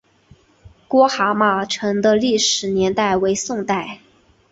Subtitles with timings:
[0.87, 3.99] 郭蛤蟆城的历史年代为宋代。